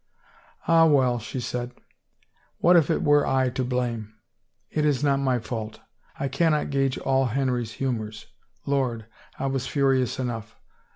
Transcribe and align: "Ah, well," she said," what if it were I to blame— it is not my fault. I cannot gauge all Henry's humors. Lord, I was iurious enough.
"Ah, 0.67 0.87
well," 0.87 1.19
she 1.19 1.39
said," 1.39 1.73
what 2.57 2.75
if 2.75 2.89
it 2.89 3.03
were 3.03 3.23
I 3.27 3.49
to 3.51 3.63
blame— 3.63 4.15
it 4.71 4.83
is 4.83 5.03
not 5.03 5.19
my 5.19 5.37
fault. 5.37 5.79
I 6.19 6.27
cannot 6.27 6.71
gauge 6.71 6.97
all 6.97 7.25
Henry's 7.27 7.73
humors. 7.73 8.25
Lord, 8.65 9.05
I 9.37 9.45
was 9.45 9.67
iurious 9.67 10.19
enough. 10.19 10.55